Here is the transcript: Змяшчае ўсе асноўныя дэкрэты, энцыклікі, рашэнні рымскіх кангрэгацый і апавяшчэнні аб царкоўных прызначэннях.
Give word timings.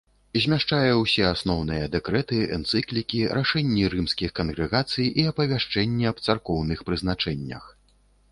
Змяшчае 0.43 0.91
ўсе 1.01 1.25
асноўныя 1.33 1.89
дэкрэты, 1.95 2.39
энцыклікі, 2.57 3.19
рашэнні 3.39 3.83
рымскіх 3.95 4.33
кангрэгацый 4.41 5.11
і 5.25 5.25
апавяшчэнні 5.33 6.09
аб 6.13 6.23
царкоўных 6.29 6.79
прызначэннях. 6.89 7.63